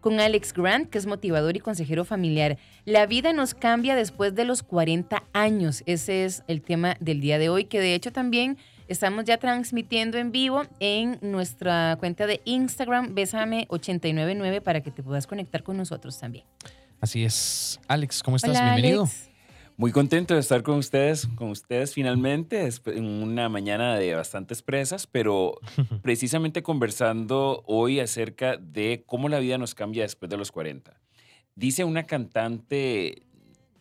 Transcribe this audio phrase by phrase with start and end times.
[0.00, 2.56] con Alex Grant, que es motivador y consejero familiar.
[2.84, 5.82] La vida nos cambia después de los 40 años.
[5.86, 10.16] Ese es el tema del día de hoy, que de hecho también estamos ya transmitiendo
[10.16, 16.16] en vivo en nuestra cuenta de Instagram, Besame899, para que te puedas conectar con nosotros
[16.18, 16.44] también.
[17.00, 17.80] Así es.
[17.88, 18.52] Alex, ¿cómo estás?
[18.52, 19.08] Bienvenido.
[19.80, 25.06] Muy contento de estar con ustedes, con ustedes finalmente, en una mañana de bastantes presas,
[25.06, 25.54] pero
[26.02, 31.00] precisamente conversando hoy acerca de cómo la vida nos cambia después de los 40.
[31.54, 33.22] Dice una cantante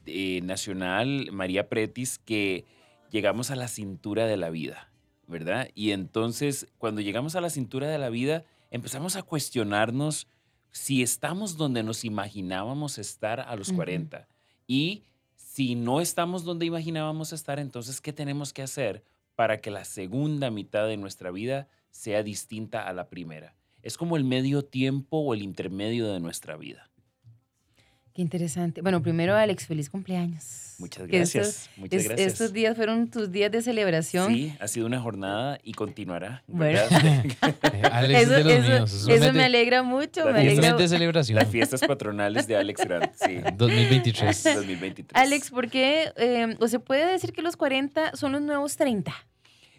[0.05, 2.65] eh, nacional, María Pretis, que
[3.09, 4.91] llegamos a la cintura de la vida,
[5.25, 5.69] ¿verdad?
[5.73, 10.27] Y entonces, cuando llegamos a la cintura de la vida, empezamos a cuestionarnos
[10.69, 14.27] si estamos donde nos imaginábamos estar a los 40.
[14.67, 15.01] Y
[15.57, 19.03] si no estamos donde imaginábamos estar, entonces, ¿qué tenemos que hacer
[19.33, 23.55] para que la segunda mitad de nuestra vida sea distinta a la primera?
[23.81, 26.91] Es como el medio tiempo o el intermedio de nuestra vida.
[28.17, 28.81] Qué interesante.
[28.81, 30.73] Bueno, primero, Alex, feliz cumpleaños.
[30.79, 31.69] Muchas gracias.
[31.77, 32.31] muchas gracias.
[32.31, 34.33] Estos días fueron tus días de celebración.
[34.33, 36.41] Sí, ha sido una jornada y continuará.
[36.47, 36.79] Bueno.
[37.91, 39.07] Alex eso, de los eso, míos.
[39.07, 40.25] eso me alegra mucho.
[40.25, 40.73] La me alegra.
[40.73, 41.35] de celebración.
[41.35, 43.35] Las fiestas patronales de Alex Grant, sí.
[43.55, 44.43] 2023.
[44.55, 45.11] 2023.
[45.13, 46.11] Alex, ¿por qué?
[46.15, 49.13] Eh, ¿O se puede decir que los 40 son los nuevos 30?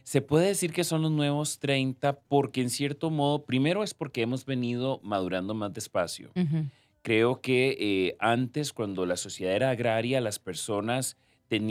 [0.04, 4.22] Se puede decir que son los nuevos 30 porque en cierto modo, primero es porque
[4.22, 6.30] hemos venido madurando más despacio.
[6.36, 6.68] Uh
[7.08, 11.16] Creo que eh, antes, cuando la sociedad era agraria, las personas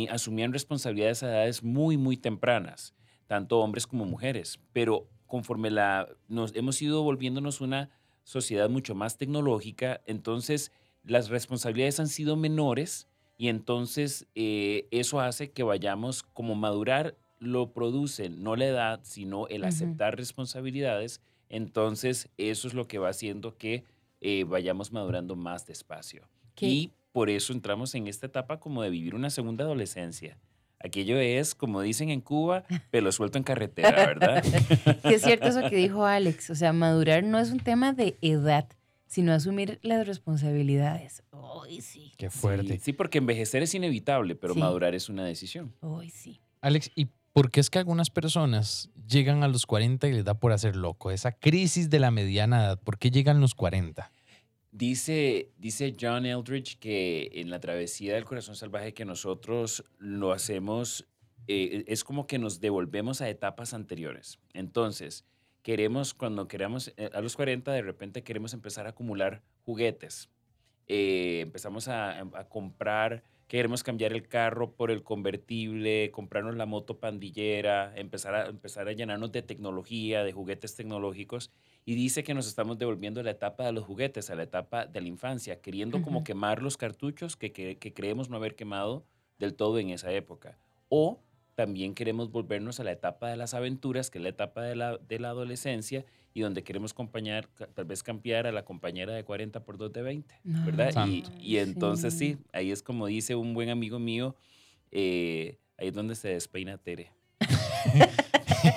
[0.09, 2.95] asumían responsabilidades a edades muy, muy tempranas,
[3.27, 4.59] tanto hombres como mujeres.
[4.73, 7.91] Pero conforme la, nos hemos ido volviéndonos una
[8.23, 10.71] sociedad mucho más tecnológica, entonces
[11.03, 13.07] las responsabilidades han sido menores
[13.37, 19.47] y entonces eh, eso hace que vayamos como madurar lo produce no la edad, sino
[19.49, 21.21] el aceptar responsabilidades.
[21.47, 23.85] Entonces eso es lo que va haciendo que
[24.21, 26.27] eh, vayamos madurando más despacio.
[26.59, 30.37] Y por eso entramos en esta etapa como de vivir una segunda adolescencia.
[30.79, 34.43] Aquello es, como dicen en Cuba, pelo suelto en carretera, ¿verdad?
[35.01, 36.49] que es cierto eso que dijo Alex.
[36.49, 38.67] O sea, madurar no es un tema de edad,
[39.07, 41.23] sino asumir las responsabilidades.
[41.31, 42.13] Hoy sí.
[42.17, 42.79] Qué fuerte.
[42.79, 45.73] Sí, porque envejecer es inevitable, pero madurar es una decisión.
[45.79, 46.41] Hoy sí.
[46.61, 50.39] Alex, ¿y por qué es que algunas personas llegan a los 40 y les da
[50.39, 51.11] por hacer loco?
[51.11, 54.11] Esa crisis de la mediana edad, ¿por qué llegan los 40?
[54.71, 61.05] Dice, dice John Eldridge que en la travesía del corazón salvaje que nosotros lo hacemos,
[61.47, 64.39] eh, es como que nos devolvemos a etapas anteriores.
[64.53, 65.23] Entonces,
[65.61, 70.31] queremos, cuando queramos, eh, a los 40, de repente queremos empezar a acumular juguetes.
[70.87, 76.99] Eh, empezamos a, a, comprar, queremos cambiar el carro por el convertible, comprarnos la moto
[76.99, 81.51] pandillera, empezar a, empezar a llenarnos de tecnología, de juguetes tecnológicos
[81.85, 84.85] y dice que nos estamos devolviendo a la etapa de los juguetes, a la etapa
[84.85, 89.05] de la infancia, queriendo como quemar los cartuchos que, que, creemos no haber quemado
[89.39, 90.57] del todo en esa época.
[90.89, 91.21] O
[91.57, 94.99] también queremos volvernos a la etapa de las aventuras, que es la etapa de la,
[94.99, 99.65] de la adolescencia, y donde queremos acompañar, tal vez cambiar a la compañera de 40
[99.65, 101.07] por 2 de 20, ¿verdad?
[101.07, 102.37] Y, y, entonces sí.
[102.53, 104.35] ahí es como dice un buen amigo mío,
[104.91, 107.11] eh, ahí es donde se despeina Tere.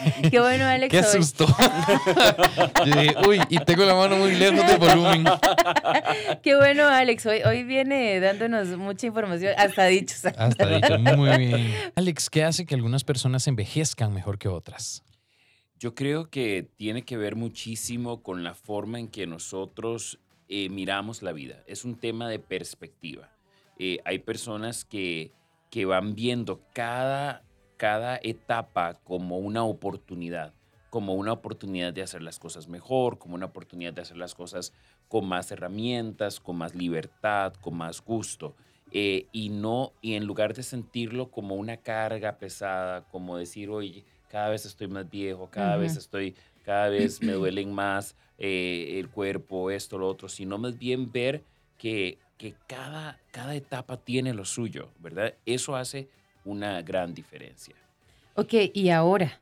[0.31, 0.91] Qué bueno, Alex.
[0.91, 1.47] Qué susto.
[3.29, 5.25] uy, y tengo la mano muy lejos del volumen.
[6.43, 7.27] Qué bueno, Alex.
[7.27, 10.25] Hoy, hoy viene dándonos mucha información, hasta dichos.
[10.25, 11.75] Hasta dichos, muy bien.
[11.97, 15.03] Alex, ¿qué hace que algunas personas envejezcan mejor que otras?
[15.79, 20.19] Yo creo que tiene que ver muchísimo con la forma en que nosotros
[20.49, 21.63] eh, miramos la vida.
[21.67, 23.31] Es un tema de perspectiva.
[23.79, 25.33] Eh, hay personas que,
[25.71, 27.43] que van viendo cada
[27.81, 30.53] cada etapa como una oportunidad,
[30.91, 34.75] como una oportunidad de hacer las cosas mejor, como una oportunidad de hacer las cosas
[35.09, 38.55] con más herramientas, con más libertad, con más gusto.
[38.93, 44.05] Eh, y no, y en lugar de sentirlo como una carga pesada, como decir, oye,
[44.29, 49.09] cada vez estoy más viejo, cada vez estoy, cada vez me duelen más eh, el
[49.09, 51.45] cuerpo, esto, lo otro, sino más bien ver
[51.79, 55.33] que, que cada, cada etapa tiene lo suyo, ¿verdad?
[55.47, 56.11] Eso hace
[56.45, 57.75] una gran diferencia.
[58.35, 59.41] Ok, y ahora,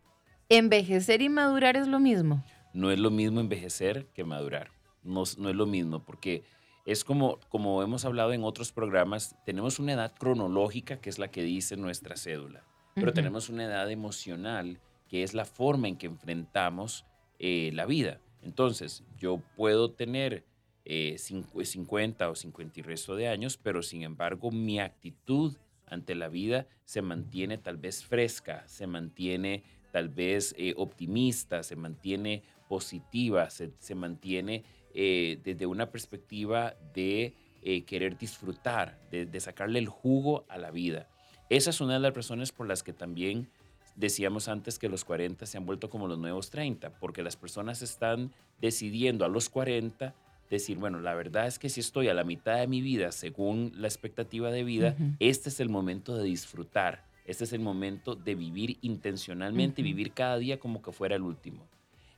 [0.48, 2.44] ¿envejecer y madurar es lo mismo?
[2.72, 4.70] No es lo mismo envejecer que madurar.
[5.02, 6.42] No, no es lo mismo, porque
[6.84, 11.28] es como, como hemos hablado en otros programas, tenemos una edad cronológica que es la
[11.28, 12.64] que dice nuestra cédula,
[12.94, 14.78] pero tenemos una edad emocional
[15.08, 17.04] que es la forma en que enfrentamos
[17.38, 18.20] eh, la vida.
[18.42, 20.44] Entonces, yo puedo tener
[20.86, 25.56] 50 eh, o 50 y resto de años, pero sin embargo mi actitud
[25.90, 29.62] ante la vida se mantiene tal vez fresca, se mantiene
[29.92, 34.64] tal vez eh, optimista, se mantiene positiva, se, mantiene
[34.94, 40.70] eh, desde una perspectiva de eh, querer disfrutar, de, de sacarle el jugo a la
[40.70, 41.08] vida.
[41.48, 43.48] Esa es una de las razones por las que también
[43.96, 47.82] decíamos antes que los 40 se han vuelto como los nuevos 30, porque las personas
[47.82, 50.14] están decidiendo a los 40
[50.50, 53.72] decir, bueno, la verdad es que si estoy a la mitad de mi vida, según
[53.74, 55.14] la expectativa de vida, Ujú.
[55.18, 59.86] este es el momento de disfrutar, este es el momento de vivir intencionalmente Ujú.
[59.88, 61.68] vivir cada día como que fuera el último.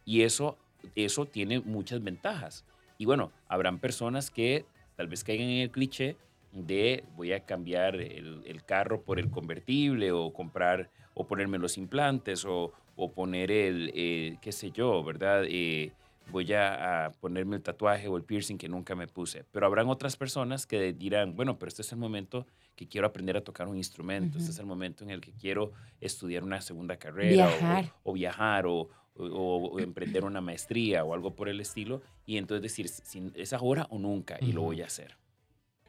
[0.05, 0.59] Y eso,
[0.95, 2.65] eso tiene muchas ventajas.
[2.99, 4.65] Y bueno, habrán personas que
[4.97, 6.17] tal vez caigan en el cliché
[6.53, 11.79] de voy a cambiar el, el carro por el convertible o comprar o ponerme los
[11.79, 15.45] implantes o, o poner el, eh, qué sé yo, ¿verdad?
[15.49, 15.93] Eh,
[16.31, 19.45] voy a, a ponerme el tatuaje o el piercing que nunca me puse.
[19.51, 22.47] Pero habrán otras personas que dirán, bueno, pero este es el momento
[22.77, 24.53] que quiero aprender a tocar un instrumento, este Ujú.
[24.53, 27.93] es el momento en el que quiero estudiar una segunda carrera o- Viajar.
[28.05, 32.01] O, viajar o, o- o emprender una maestría o algo por el estilo.
[32.27, 35.17] Y entonces decir, si es ahora o nunca y lo voy a hacer.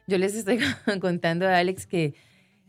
[0.06, 0.58] Yo les estoy
[1.00, 2.14] contando a Alex que,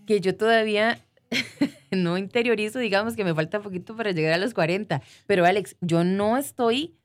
[0.06, 1.04] que yo todavía
[1.92, 5.02] no interiorizo, digamos que me falta poquito para llegar a los 40.
[5.28, 6.96] Pero Alex, yo no estoy,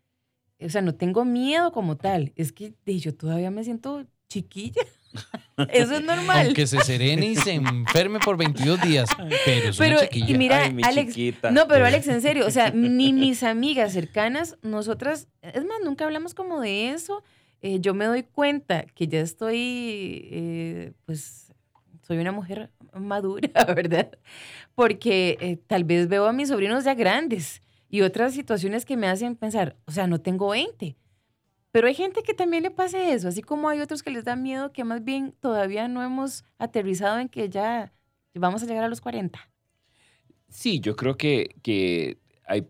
[0.61, 2.33] o sea, no tengo miedo como tal.
[2.37, 4.83] Es que de, yo todavía me siento chiquilla.
[5.71, 6.47] Eso es normal.
[6.47, 9.09] Aunque se serene y se enferme por 22 días,
[9.45, 10.35] pero es una Pero, chiquilla.
[10.35, 11.51] y mira, Ay, mi Alex, chiquita.
[11.51, 16.05] No, pero Alex, en serio, o sea, ni mis amigas cercanas, nosotras, es más, nunca
[16.05, 17.23] hablamos como de eso.
[17.61, 21.53] Eh, yo me doy cuenta que ya estoy, eh, pues,
[22.07, 24.11] soy una mujer madura, ¿verdad?
[24.75, 29.09] Porque eh, tal vez veo a mis sobrinos ya grandes y otras situaciones que me
[29.09, 30.97] hacen pensar, o sea, no tengo 20.
[31.71, 34.37] Pero hay gente que también le pasa eso, así como hay otros que les da
[34.37, 37.93] miedo que más bien todavía no hemos aterrizado en que ya
[38.35, 39.39] vamos a llegar a los 40.
[40.49, 42.67] Sí, yo creo que, que hay,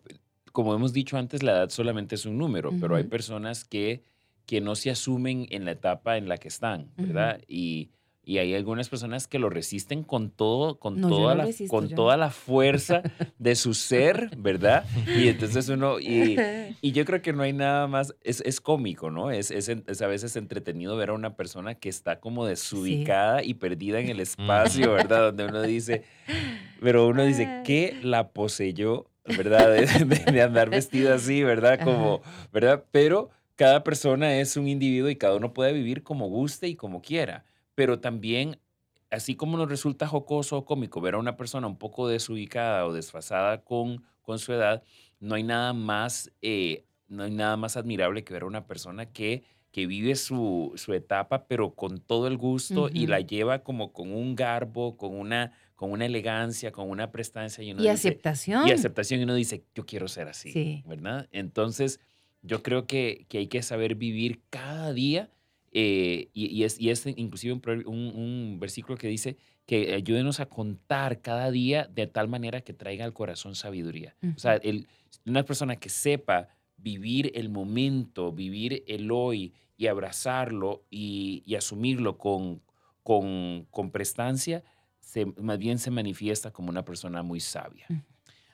[0.53, 4.03] como hemos dicho antes, la edad solamente es un número, pero hay personas que,
[4.47, 7.41] que no se asumen en la etapa en la que están, ¿verdad?
[7.47, 7.91] Y,
[8.29, 11.75] y hay algunas personas que lo resisten con todo, con No, toda no la, resisto,
[11.75, 13.03] con yo toda la fuerza
[13.39, 14.85] de su ser, ¿verdad?
[15.15, 16.37] Y entonces uno, y,
[16.83, 19.31] y yo creo que no hay nada más, es, es cómico, ¿no?
[19.31, 23.99] Es, es, a veces entretenido ver a una persona que está como desubicada y perdida
[23.99, 25.29] en el espacio, ¿verdad?
[25.33, 26.03] Donde uno dice,
[26.81, 27.63] pero uno dice, Ay.
[27.65, 29.73] ¿qué la poseyó, verdad?
[29.73, 31.81] De, de- de andar vestida así, ¿verdad?
[31.83, 32.21] Como,
[32.53, 32.85] ¿verdad?
[32.93, 37.01] Pero cada persona es un individuo y cada uno puede vivir como guste y como
[37.01, 37.45] quiera.
[37.79, 38.59] Pero también,
[39.09, 42.93] así como nos resulta jocoso o cómico ver a una persona un poco desubicada o
[42.93, 44.83] desfasada con, con su edad,
[45.21, 49.07] no hay nada más, eh, no hay nada más admirable que ver a una persona
[49.13, 53.93] que, que vive su, su etapa, pero con todo el gusto y la lleva como
[53.93, 57.63] con un garbo, con una, con una elegancia, con una prestancia.
[57.63, 58.67] Y, uno Y dice- aceptación.
[58.67, 60.83] y aceptación y uno dice, yo quiero ser así, Sí.
[60.85, 61.29] ¿verdad?
[61.31, 62.01] Entonces,
[62.43, 65.31] yo creo que, que hay que saber vivir cada día
[65.73, 69.37] eh, y, y es, y es inclusive un, prover- un- un versículo que dice
[69.67, 74.17] que ayúdenos a contar cada día de tal manera que traiga al corazón sabiduría.
[74.37, 74.87] O sea, el,
[75.27, 76.49] una persona que sepa
[76.79, 82.63] vivir el momento, vivir el hoy y abrazarlo y, y asumirlo con,
[83.03, 84.65] con, con prestancia,
[85.01, 87.87] se, más bien se manifiesta como una persona muy sabia.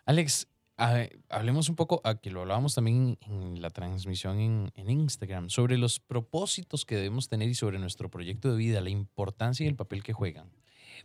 [0.06, 4.90] Alex, a- hablemos un poco, a que lo hablábamos también en la transmisión en, en
[4.90, 9.64] Instagram, sobre los propósitos que debemos tener y sobre nuestro proyecto de vida, la importancia
[9.64, 10.50] y el papel que juegan.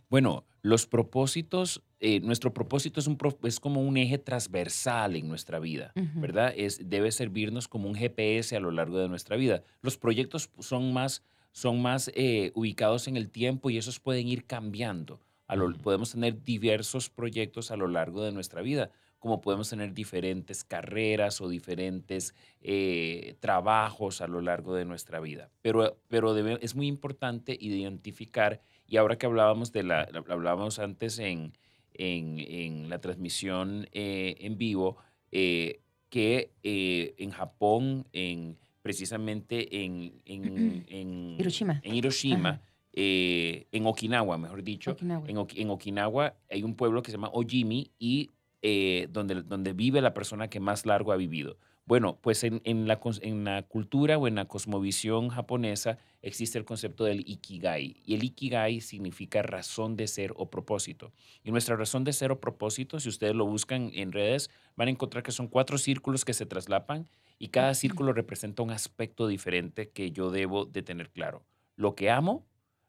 [0.08, 5.28] Bueno, los propósitos, eh, nuestro propósito es, un, pro- es como un eje transversal en
[5.28, 5.92] nuestra vida.
[6.20, 6.52] ¿verdad?
[6.56, 9.62] Es, debe servirnos como un GPS a lo largo de nuestra vida.
[9.82, 14.46] Los proyectos son más, son más eh, ubicados en el tiempo y esos pueden ir
[14.46, 15.20] cambiando.
[15.46, 19.92] A lo- podemos tener diversos proyectos a lo largo de nuestra vida, como podemos tener
[19.94, 25.50] diferentes carreras o diferentes eh, trabajos a lo largo de nuestra vida.
[25.62, 31.18] Pero, pero debe- es muy importante identificar, y ahora que hablábamos de la, hablábamos antes
[31.18, 31.52] en,
[31.94, 34.96] en, en la transmisión eh, en vivo,
[35.30, 41.80] eh, que en Japón, en, precisamente en, en, en- Hiroshima.
[41.84, 42.62] en Hiroshima,
[42.92, 45.28] eh, en Okinawa, mejor dicho, Okinawa.
[45.28, 48.30] en, en Okinawa hay un pueblo que se llama Ojimi y
[48.62, 51.58] eh, donde, donde vive la persona que más largo ha vivido.
[51.86, 56.64] Bueno, pues en, en la, en la cultura o en la cosmovisión japonesa existe el
[56.64, 57.96] concepto del ikigai.
[58.04, 61.12] Y el ikigai significa razón de ser o propósito.
[61.42, 64.90] Y nuestra razón de ser o propósito, si ustedes lo buscan en redes, van a
[64.92, 69.90] encontrar que son cuatro círculos que se traslapan y cada círculo representa un aspecto diferente
[69.90, 71.44] que yo debo de tener claro.
[71.76, 72.46] Lo que amo,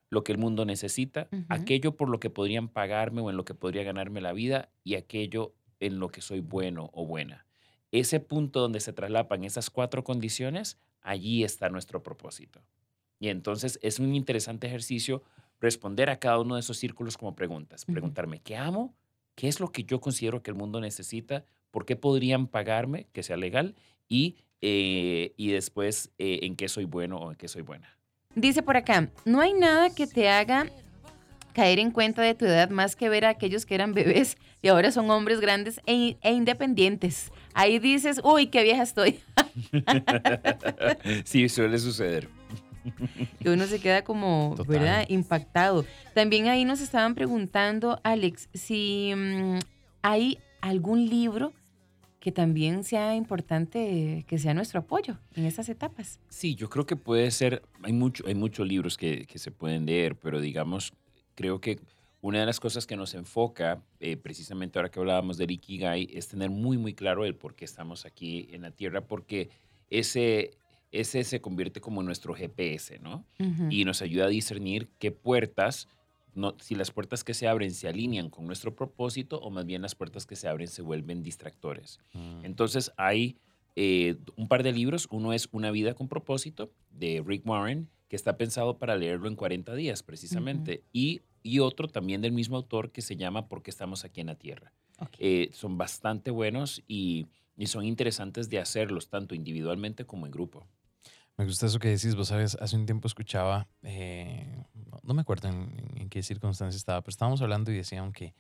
[0.10, 1.46] lo que el mundo necesita, Ujú.
[1.48, 4.96] aquello por lo que podrían pagarme o en lo que podría ganarme la vida y
[4.96, 7.46] aquello en lo que soy bueno o buena.
[7.92, 12.62] Ese punto donde se traslapan esas cuatro condiciones, allí está nuestro propósito.
[13.20, 15.22] Y entonces es un interesante ejercicio
[15.60, 17.86] responder a cada uno de esos círculos como preguntas.
[17.86, 18.96] Preguntarme, ¿qué amo?
[19.36, 21.46] ¿Qué es lo que yo considero que el mundo necesita?
[21.70, 23.76] ¿Por qué podrían pagarme que sea legal?
[24.08, 27.98] Y, eh, y después, eh, ¿en qué soy bueno o en qué soy buena?
[28.36, 30.66] Dice por acá, no hay nada que te haga
[31.54, 34.68] caer en cuenta de tu edad más que ver a aquellos que eran bebés y
[34.68, 37.32] ahora son hombres grandes e, e independientes.
[37.54, 39.20] Ahí dices, uy, qué vieja estoy.
[41.24, 42.30] sí, suele suceder.
[43.40, 45.06] Y uno se queda como, ¿verdad?
[45.10, 45.86] Impactado.
[46.14, 49.60] También ahí nos estaban preguntando, Alex, si mm,
[50.02, 51.54] hay algún libro
[52.20, 56.20] que también sea importante que sea nuestro apoyo en estas etapas.
[56.30, 59.88] Sí, yo creo que puede ser, hay, mucho, hay muchos libros que, que se pueden
[59.88, 60.94] leer, pero digamos,
[61.36, 61.80] creo que
[62.22, 66.28] una de las cosas que nos enfoca, eh, precisamente ahora que hablábamos de Ikigai, es
[66.28, 69.50] tener muy, muy claro el por qué estamos aquí en la Tierra, porque
[69.90, 70.52] ese,
[70.92, 73.26] ese se convierte como nuestro GPS, ¿no?
[73.70, 75.88] Y nos ayuda a discernir qué puertas
[76.34, 79.82] no, si las puertas que se abren se alinean con nuestro propósito o más bien
[79.82, 82.00] las puertas que se abren se vuelven distractores.
[82.14, 82.46] Mm.
[82.46, 83.38] Entonces hay
[83.76, 85.08] eh, un par de libros.
[85.12, 89.38] Uno es Una vida con propósito de Rick Warren, que está pensado para leerlo en
[89.38, 90.84] 40 días precisamente.
[90.92, 94.28] y, y, otro también del mismo autor que se llama ¿Por qué estamos aquí en
[94.28, 94.74] la Tierra?
[95.18, 100.68] Eh, son bastante buenos y, y son interesantes de hacerlos tanto individualmente como en grupo.
[101.38, 104.62] Me gusta eso que decís, vos sabes, hace un tiempo escuchaba, eh,
[105.04, 108.36] no, me acuerdo en, qué circunstancia estaba, pero estábamos hablando y decían que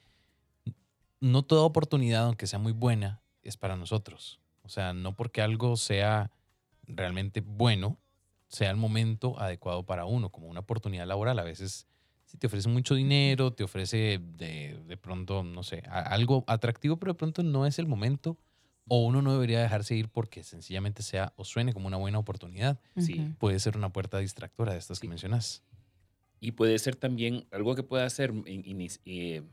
[1.21, 4.41] no toda oportunidad, aunque sea muy buena, es para nosotros.
[4.63, 6.29] O sea, no porque algo sea
[6.83, 8.00] realmente bueno,
[8.51, 11.39] sea el momento adecuado para uno, como una oportunidad laboral.
[11.39, 11.87] A veces,
[12.25, 17.13] si te ofrece mucho dinero, te ofrece de, de pronto, no sé, algo atractivo, pero
[17.13, 18.37] de pronto no es el momento
[18.87, 22.79] o uno no debería dejarse ir porque sencillamente sea o suene como una buena oportunidad.
[22.97, 23.33] Sí.
[23.37, 25.63] Puede ser una puerta distractora de estas que mencionas.
[26.43, 29.43] Y puede ser también algo que pueda ser eh,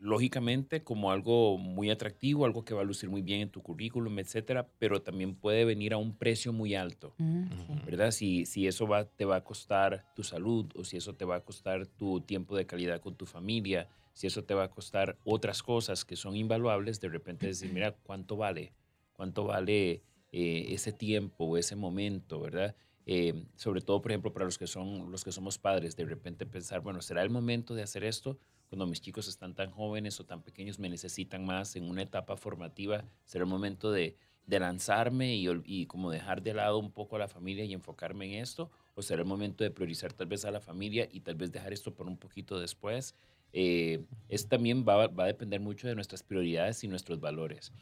[0.00, 4.18] lógicamente como algo muy atractivo, algo que va a lucir muy bien en tu currículum,
[4.18, 8.10] etcétera, pero también puede venir a un precio muy alto, mm, ¿verdad?
[8.10, 11.36] Si, si eso va, te va a costar tu salud o si eso te va
[11.36, 15.16] a costar tu tiempo de calidad con tu familia, si eso te va a costar
[15.24, 18.72] otras cosas que son invaluables, de repente decir, mira, ¿cuánto vale?
[19.12, 20.02] ¿Cuánto vale
[20.32, 22.74] eh, ese tiempo o ese momento, verdad?
[23.08, 26.44] Eh, sobre todo, por ejemplo, para los que, son, los que somos padres, de repente
[26.44, 28.36] pensar, bueno, ¿será el momento de hacer esto?
[28.68, 32.36] Cuando mis chicos están tan jóvenes o tan pequeños, me necesitan más en una etapa
[32.36, 34.16] formativa, ¿será el momento de,
[34.48, 38.42] lanzarme y, y, como dejar de lado un poco a la familia y enfocarme en
[38.42, 38.70] esto?
[38.94, 41.72] ¿O será el momento de priorizar tal vez a la familia y tal vez dejar
[41.72, 43.14] esto por un poquito después?
[43.52, 47.72] Eh, eso también va, a depender mucho de nuestras prioridades y nuestros valores.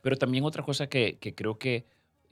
[0.00, 1.86] Pero también otra cosa que, creo que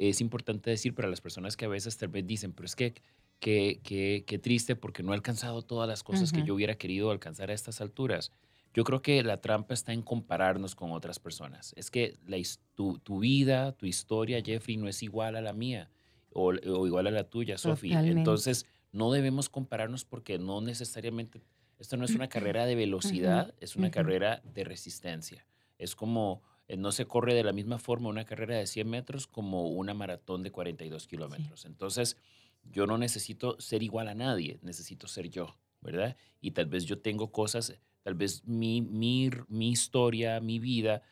[0.09, 2.95] es importante decir para las personas que a veces tal vez dicen, pero es que
[3.41, 7.55] qué triste porque no he alcanzado todas las cosas que yo hubiera querido alcanzar a
[7.55, 8.31] estas alturas.
[8.75, 11.75] Yo creo que la trampa está en compararnos con otras personas.
[11.77, 12.39] Es que la,
[12.75, 15.91] tu, tu, vida, tu historia, Jeffrey, no es igual a la mía
[16.31, 18.03] o, o igual a la tuya, Sofía.
[18.03, 21.43] Entonces, no debemos compararnos porque no necesariamente
[21.83, 25.45] esto no es una carrera de velocidad, es una carrera de resistencia.
[25.79, 26.43] Es como,
[26.77, 30.43] no se corre de la misma forma una carrera de 100 metros como una maratón
[30.43, 31.65] de 42 kilómetros.
[31.65, 32.17] Entonces,
[32.63, 36.17] yo no necesito ser igual a nadie, necesito ser yo, ¿verdad?
[36.41, 41.03] Y tal vez yo tengo cosas, tal vez mi, mi, mi historia, mi vida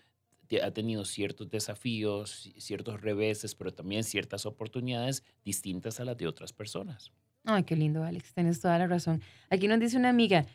[0.59, 6.52] ha tenido ciertos desafíos, ciertos reveses, pero también ciertas oportunidades distintas a las de otras
[6.52, 7.12] personas.
[7.45, 9.23] Ay, qué lindo, Alex, tienes toda la razón.
[9.49, 10.47] Aquí nos dice una amiga,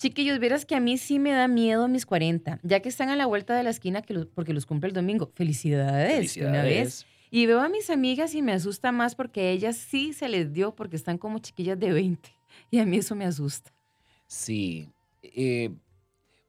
[0.00, 3.16] chiquillos, vieras que a mí sí me da miedo mis 40, ya que están a
[3.16, 5.30] la vuelta de la esquina que porque los cumple el domingo.
[5.34, 6.50] Felicidades, Felicidades.
[6.50, 7.06] una vez.
[7.30, 10.74] Y veo a mis amigas y me asusta más porque ellas sí se les dio
[10.74, 12.28] porque están como chiquillas de 20.
[12.70, 13.72] Y a mí eso me asusta.
[14.26, 14.88] Sí.
[15.22, 15.70] Eh,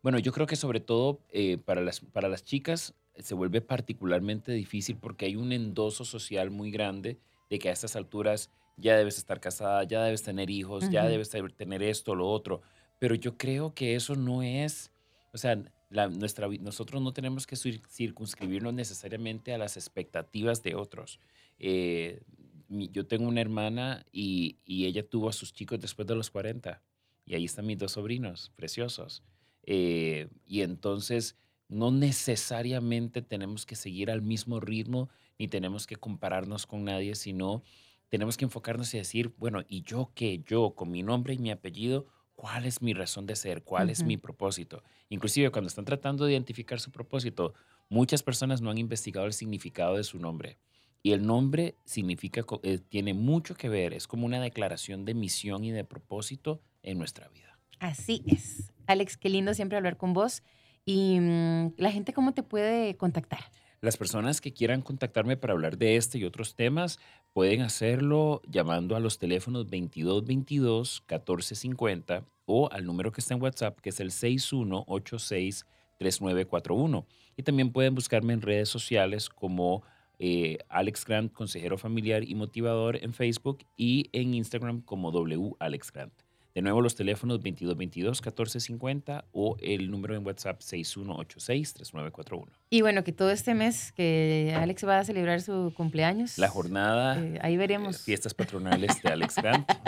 [0.02, 4.52] bueno, yo creo que sobre todo eh, para, las, para las chicas se vuelve particularmente
[4.54, 9.18] difícil porque hay un endoso social muy grande de que a estas alturas ya debes
[9.18, 12.62] estar casada, ya debes tener hijos, ya debes tener esto, lo otro.
[13.02, 14.92] Pero yo creo que eso no es,
[15.34, 21.20] o sea, nuestra, nosotros no tenemos que circunscribirnos necesariamente a las expectativas de otros.
[21.58, 22.22] Eh,
[22.70, 26.80] yo tengo una hermana y, y, ella tuvo a sus chicos después de los 40
[27.26, 29.24] y ahí están mis dos sobrinos preciosos.
[29.64, 31.38] Eh, y entonces
[31.70, 37.64] no necesariamente tenemos que seguir al mismo ritmo ni tenemos que compararnos con nadie, sino
[38.10, 40.44] tenemos que enfocarnos y decir, bueno, ¿y yo qué?
[40.46, 42.06] Yo, con mi nombre y mi apellido,
[42.42, 43.62] ¿cuál es mi razón de ser?
[43.62, 44.82] ¿Cuál es mi propósito?
[45.10, 47.54] Inclusive cuando están tratando de identificar su propósito,
[47.88, 50.58] muchas personas no han investigado el significado de su nombre.
[51.04, 55.64] Y el nombre significa, eh, tiene mucho que ver, es como una declaración de misión
[55.64, 57.60] y de propósito en nuestra vida.
[57.78, 58.74] Así es.
[58.88, 60.42] Alex, qué lindo siempre hablar con vos.
[60.84, 63.52] Y mm, la gente, ¿cómo te puede contactar?
[63.82, 67.00] Las personas que quieran contactarme para hablar de este y otros temas
[67.34, 73.80] pueden hacerlo llamando a los teléfonos 2222 1450 o al número que está en WhatsApp
[73.80, 75.66] que es el 6186
[75.98, 77.08] 3941.
[77.36, 79.82] Y también pueden buscarme en redes sociales como
[80.20, 85.92] eh, Alex Grant, consejero familiar y motivador en Facebook y en Instagram como W Alex
[85.92, 86.14] Grant.
[86.54, 92.48] De nuevo, los teléfonos 2222-1450 o el número en WhatsApp 6186-3941.
[92.70, 96.38] Y bueno, que todo este mes que Alex va a celebrar su cumpleaños.
[96.38, 98.02] La jornada, eh, ahí eh, veremos.
[98.02, 99.70] fiestas patronales de Alex Grant.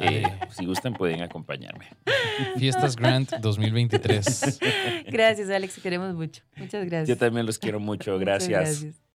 [0.00, 1.86] Eh, si gustan, pueden acompañarme.
[2.58, 4.58] Fiestas Grant 2023.
[5.10, 6.42] Gracias, Alex, te queremos mucho.
[6.56, 7.08] Muchas gracias.
[7.08, 8.18] Yo también los quiero mucho.
[8.20, 8.84] Gracias.